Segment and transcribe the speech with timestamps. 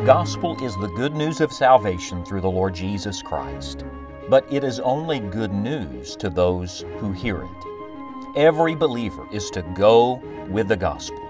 [0.04, 3.84] gospel is the good news of salvation through the Lord Jesus Christ,
[4.29, 8.37] but it is only good news to those who hear it.
[8.37, 10.17] Every believer is to go
[10.49, 11.23] with the gospel.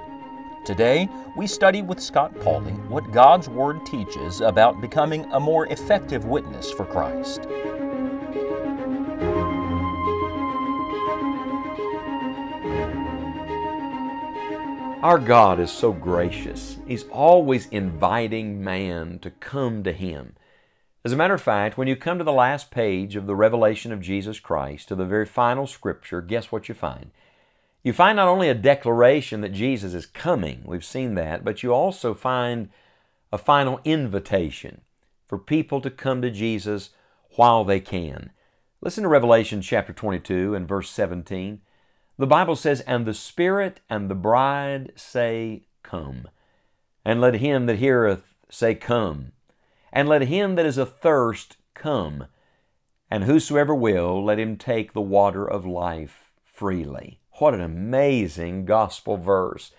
[0.64, 6.24] Today, we study with Scott Pauley what God's Word teaches about becoming a more effective
[6.24, 7.46] witness for Christ.
[15.02, 16.78] Our God is so gracious.
[16.86, 20.34] He's always inviting man to come to Him.
[21.04, 23.92] As a matter of fact, when you come to the last page of the revelation
[23.92, 27.10] of Jesus Christ, to the very final scripture, guess what you find?
[27.84, 31.74] You find not only a declaration that Jesus is coming, we've seen that, but you
[31.74, 32.70] also find
[33.30, 34.80] a final invitation
[35.26, 36.90] for people to come to Jesus
[37.32, 38.30] while they can.
[38.80, 41.60] Listen to Revelation chapter 22 and verse 17.
[42.18, 46.28] The Bible says, And the Spirit and the bride say, Come.
[47.04, 49.32] And let him that heareth say, Come.
[49.92, 52.26] And let him that is athirst come.
[53.10, 57.20] And whosoever will, let him take the water of life freely.
[57.38, 59.70] What an amazing gospel verse.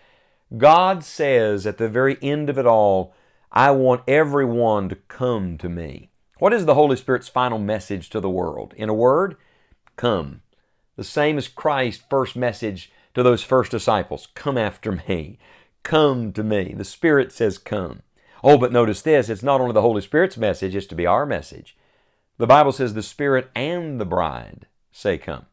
[0.56, 3.14] God says at the very end of it all,
[3.52, 6.10] I want everyone to come to me.
[6.40, 8.74] What is the Holy Spirit's final message to the world?
[8.78, 9.36] In a word,
[9.96, 10.42] come.
[10.98, 15.40] The same as Christ's first message to those first disciples Come after me.
[15.84, 16.74] Come to me.
[16.76, 18.02] The Spirit says, Come.
[18.44, 21.26] Oh, but notice this it's not only the Holy Spirit's message, it's to be our
[21.26, 21.78] message.
[22.38, 25.46] The Bible says the Spirit and the bride say, Come.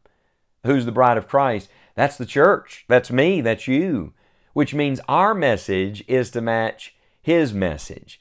[0.65, 1.69] Who's the bride of Christ?
[1.93, 2.85] That's the church.
[2.87, 3.41] That's me.
[3.41, 4.13] That's you.
[4.53, 8.19] Which means our message is to match His message.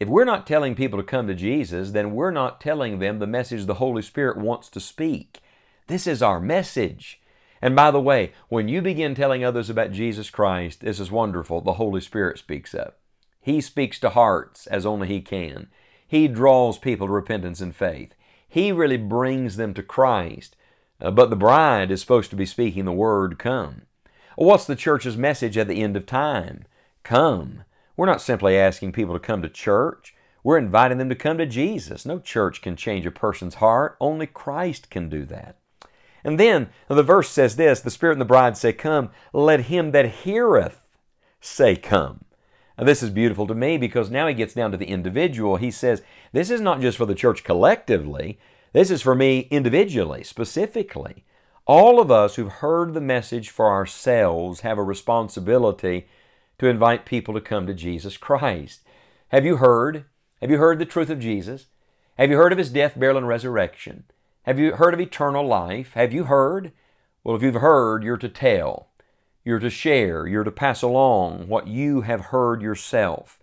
[0.00, 3.26] If we're not telling people to come to Jesus, then we're not telling them the
[3.26, 5.40] message the Holy Spirit wants to speak.
[5.86, 7.20] This is our message.
[7.60, 11.60] And by the way, when you begin telling others about Jesus Christ, this is wonderful.
[11.60, 12.98] The Holy Spirit speaks up.
[13.40, 15.68] He speaks to hearts as only He can.
[16.06, 18.14] He draws people to repentance and faith.
[18.48, 20.56] He really brings them to Christ.
[21.00, 23.82] Uh, but the bride is supposed to be speaking the word, come.
[24.36, 26.64] What's the church's message at the end of time?
[27.02, 27.64] Come.
[27.96, 30.14] We're not simply asking people to come to church.
[30.44, 32.04] We're inviting them to come to Jesus.
[32.04, 33.96] No church can change a person's heart.
[34.00, 35.56] Only Christ can do that.
[36.24, 39.90] And then the verse says this The Spirit and the bride say, Come, let him
[39.90, 40.88] that heareth
[41.40, 42.24] say, Come.
[42.78, 45.56] Now, this is beautiful to me because now he gets down to the individual.
[45.56, 48.38] He says, This is not just for the church collectively,
[48.72, 51.24] this is for me individually, specifically.
[51.66, 56.08] All of us who've heard the message for ourselves have a responsibility
[56.58, 58.80] to invite people to come to Jesus Christ.
[59.28, 60.06] Have you heard?
[60.40, 61.66] Have you heard the truth of Jesus?
[62.18, 64.04] Have you heard of his death, burial, and resurrection?
[64.44, 65.94] Have you heard of eternal life?
[65.94, 66.72] Have you heard?
[67.22, 68.88] Well, if you've heard, you're to tell.
[69.44, 70.26] You're to share.
[70.26, 73.38] You're to pass along what you have heard yourself.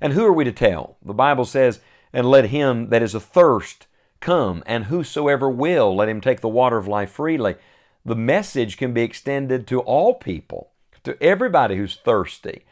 [0.00, 0.98] And who are we to tell?
[1.04, 1.80] The Bible says,
[2.12, 3.86] And let him that is athirst
[4.20, 7.56] come, and whosoever will, let him take the water of life freely.
[8.04, 10.70] The message can be extended to all people,
[11.04, 12.64] to everybody who's thirsty,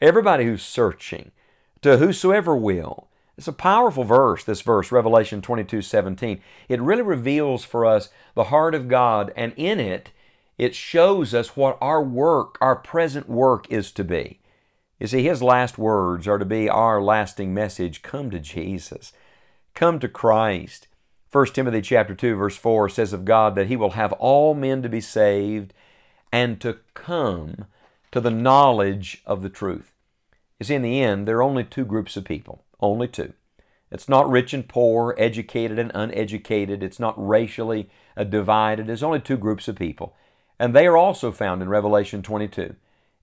[0.00, 1.32] everybody who's searching,
[1.80, 3.08] to whosoever will.
[3.38, 6.40] It's a powerful verse, this verse, Revelation 22 17.
[6.68, 10.10] It really reveals for us the heart of God, and in it,
[10.58, 14.40] it shows us what our work, our present work, is to be.
[15.00, 19.12] You see, His last words are to be our lasting message come to Jesus,
[19.74, 20.88] come to Christ.
[21.32, 24.82] 1 Timothy chapter 2 verse 4 says of God that he will have all men
[24.82, 25.72] to be saved
[26.30, 27.64] and to come
[28.10, 29.94] to the knowledge of the truth.
[30.60, 32.64] You see, in the end, there are only two groups of people.
[32.82, 33.32] Only two.
[33.92, 36.82] It's not rich and poor, educated and uneducated.
[36.82, 38.86] It's not racially uh, divided.
[38.86, 40.16] There's only two groups of people.
[40.58, 42.74] And they are also found in Revelation 22.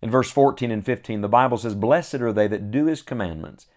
[0.01, 3.67] In verse 14 and 15, the Bible says, Blessed are they that do His commandments,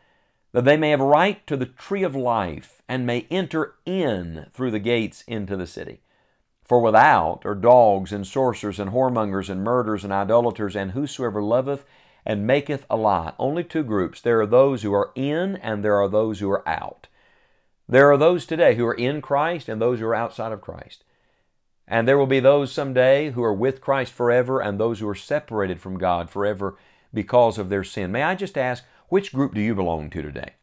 [0.53, 4.71] that they may have right to the tree of life and may enter in through
[4.71, 6.01] the gates into the city.
[6.63, 11.85] For without are dogs and sorcerers and whoremongers and murderers and idolaters and whosoever loveth
[12.25, 13.33] and maketh a lie.
[13.39, 14.21] Only two groups.
[14.21, 17.09] There are those who are in and there are those who are out.
[17.89, 21.05] There are those today who are in Christ and those who are outside of Christ.
[21.87, 25.15] And there will be those someday who are with Christ forever and those who are
[25.15, 26.77] separated from God forever
[27.13, 28.13] because of their sin.
[28.13, 30.55] May I just ask, which group do you belong to today?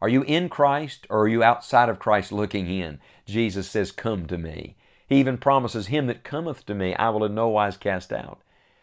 [0.00, 3.00] Are you in Christ or are you outside of Christ looking in?
[3.26, 4.76] Jesus says, Come to me.
[5.06, 8.40] He even promises, Him that cometh to me, I will in no wise cast out.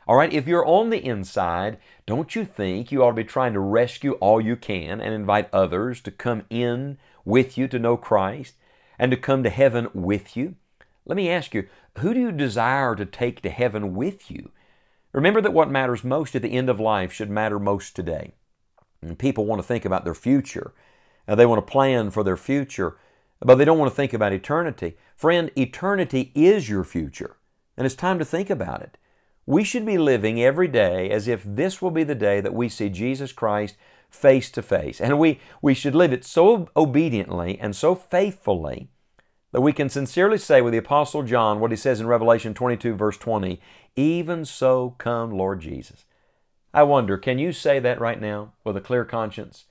[0.08, 3.52] All right, if you're on the inside, don't you think you ought to be trying
[3.52, 7.98] to rescue all you can and invite others to come in with you to know
[7.98, 8.56] Christ
[8.98, 10.56] and to come to heaven with you?
[11.06, 11.68] Let me ask you,
[11.98, 14.52] who do you desire to take to heaven with you?
[15.12, 18.34] Remember that what matters most at the end of life should matter most today.
[19.02, 20.74] And people want to think about their future.
[21.26, 22.98] they want to plan for their future,
[23.42, 24.96] but they don't want to think about eternity.
[25.18, 27.36] Friend, eternity is your future,
[27.76, 28.98] and it's time to think about it.
[29.48, 32.68] We should be living every day as if this will be the day that we
[32.68, 33.78] see Jesus Christ
[34.10, 35.00] face to face.
[35.00, 38.90] And we, we should live it so obediently and so faithfully
[39.54, 42.94] that we can sincerely say with the Apostle John what he says in Revelation 22,
[42.94, 43.62] verse 20,
[43.96, 46.04] Even so come, Lord Jesus.
[46.74, 49.64] I wonder, can you say that right now with a clear conscience?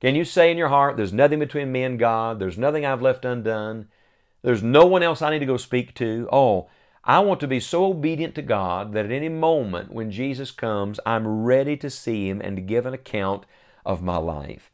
[0.00, 3.00] Can you say in your heart, There's nothing between me and God, there's nothing I've
[3.00, 3.88] left undone,
[4.42, 6.28] there's no one else I need to go speak to?
[6.30, 6.68] Oh,
[7.04, 10.98] I want to be so obedient to God that at any moment when Jesus comes,
[11.04, 13.44] I'm ready to see Him and to give an account
[13.84, 14.70] of my life.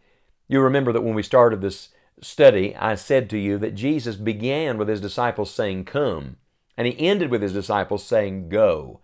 [0.48, 1.88] You remember that when we started this
[2.20, 6.36] study, I said to you that Jesus began with His disciples saying, Come,
[6.76, 9.00] and He ended with His disciples saying, Go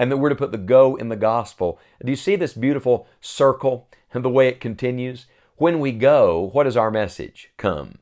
[0.00, 1.78] and that we're to put the go in the gospel.
[2.02, 5.26] Do you see this beautiful circle and the way it continues?
[5.56, 7.50] When we go, what is our message?
[7.58, 7.98] Come.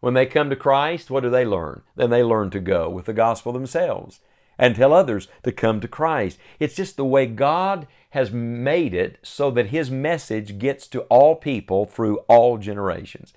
[0.00, 1.82] When they come to Christ, what do they learn?
[1.94, 4.20] Then they learn to go with the gospel themselves
[4.58, 6.38] and tell others to come to Christ.
[6.58, 11.36] It's just the way God has made it so that His message gets to all
[11.36, 13.32] people through all generations.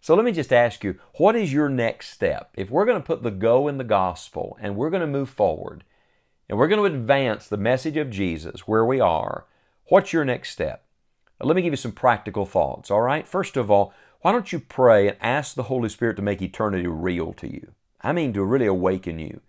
[0.00, 2.50] So let me just ask you, what is your next step?
[2.54, 5.30] If we're going to put the go in the gospel and we're going to move
[5.30, 5.84] forward,
[6.48, 9.46] and we're going to advance the message of Jesus where we are,
[9.86, 10.84] what's your next step?
[11.40, 13.26] Let me give you some practical thoughts, all right?
[13.26, 13.92] First of all,
[14.24, 17.72] why don't you pray and ask the Holy Spirit to make eternity real to you?
[18.00, 19.42] I mean, to really awaken you.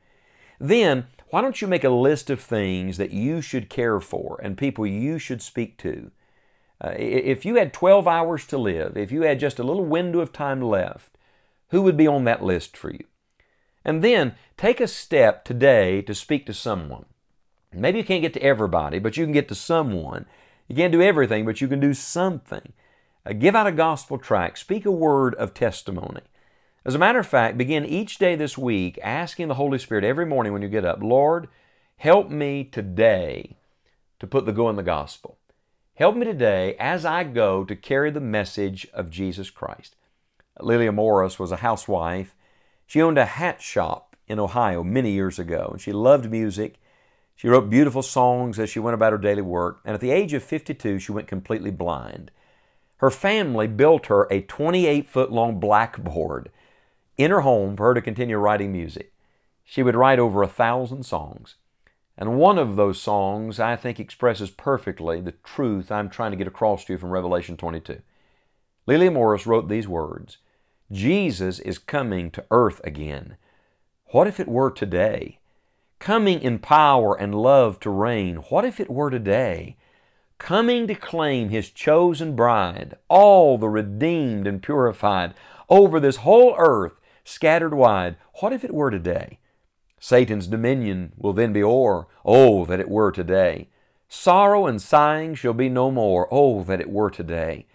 [0.59, 4.57] Then, why don't you make a list of things that you should care for and
[4.57, 6.11] people you should speak to?
[6.83, 10.19] Uh, if you had 12 hours to live, if you had just a little window
[10.19, 11.17] of time left,
[11.69, 13.05] who would be on that list for you?
[13.85, 17.05] And then take a step today to speak to someone.
[17.71, 20.25] Maybe you can't get to everybody, but you can get to someone.
[20.67, 22.73] You can't do everything, but you can do something.
[23.25, 24.59] Uh, give out a gospel tract.
[24.59, 26.21] Speak a word of testimony.
[26.85, 30.25] As a matter of fact, begin each day this week asking the Holy Spirit every
[30.25, 31.47] morning when you get up, Lord,
[31.97, 33.57] help me today
[34.19, 35.37] to put the go in the gospel.
[35.95, 39.95] Help me today as I go to carry the message of Jesus Christ.
[40.59, 42.35] Lelia Morris was a housewife
[42.85, 46.75] she owned a hat shop in Ohio many years ago, and she loved music.
[47.35, 50.33] She wrote beautiful songs as she went about her daily work, and at the age
[50.33, 52.31] of 52, she went completely blind.
[52.97, 56.49] Her family built her a 28 foot long blackboard
[57.17, 59.11] in her home for her to continue writing music.
[59.63, 61.55] She would write over a thousand songs.
[62.17, 66.47] And one of those songs, I think, expresses perfectly the truth I'm trying to get
[66.47, 68.01] across to you from Revelation 22.
[68.85, 70.37] Lelia Morris wrote these words
[70.91, 73.37] Jesus is coming to earth again.
[74.11, 75.39] What if it were today?
[75.99, 78.37] Coming in power and love to reign.
[78.49, 79.75] What if it were today?
[80.37, 85.33] Coming to claim His chosen bride, all the redeemed and purified,
[85.69, 86.93] over this whole earth,
[87.23, 88.17] scattered wide.
[88.35, 89.39] What if it were today?
[89.99, 92.07] Satan's dominion will then be o'er.
[92.23, 93.69] Oh, that it were today!
[94.07, 96.27] Sorrow and sighing shall be no more.
[96.29, 97.65] Oh, that it were today!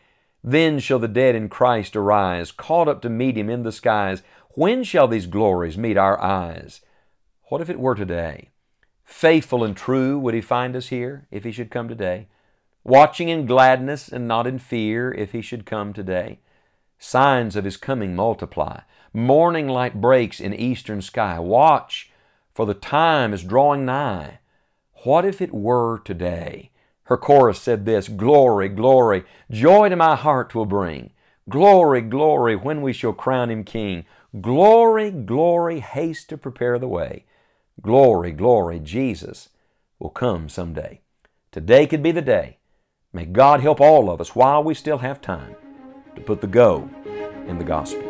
[0.45, 4.23] Then shall the dead in Christ arise, caught up to meet him in the skies.
[4.51, 6.83] When shall these glories meet our eyes?
[7.45, 8.51] What if it were today?
[9.03, 12.29] Faithful and true would he find us here if he should come today?
[12.85, 16.41] Watching in gladness and not in fear if he should come today?
[16.99, 18.81] Signs of his coming multiply.
[19.13, 21.39] Morning light breaks in eastern sky.
[21.39, 22.11] Watch,
[22.55, 24.39] for the time is drawing nigh.
[25.05, 26.71] What if it were today?
[27.05, 31.11] Her chorus said this Glory, glory, joy to my heart will bring.
[31.49, 34.05] Glory, glory, when we shall crown him king.
[34.41, 37.25] Glory, glory, haste to prepare the way.
[37.83, 39.49] Glory, glory, Jesus
[39.99, 41.01] will come someday.
[41.51, 42.59] Today could be the day.
[43.13, 45.57] May God help all of us while we still have time
[46.15, 46.89] to put the go
[47.49, 48.05] in the gospel.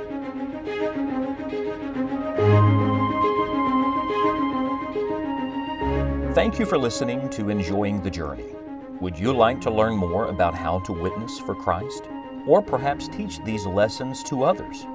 [6.35, 8.55] Thank you for listening to Enjoying the Journey.
[9.01, 12.05] Would you like to learn more about how to witness for Christ?
[12.47, 14.87] Or perhaps teach these lessons to others?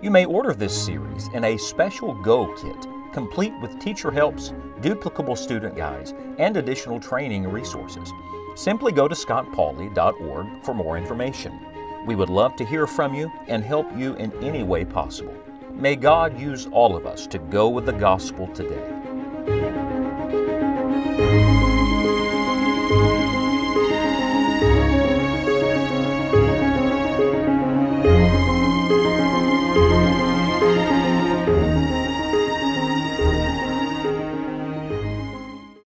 [0.00, 5.36] You may order this series in a special Go Kit, complete with teacher helps, duplicable
[5.36, 8.10] student guides, and additional training resources.
[8.54, 11.58] Simply go to scottpauley.org for more information.
[12.06, 15.34] We would love to hear from you and help you in any way possible.
[15.72, 19.02] May God use all of us to go with the gospel today.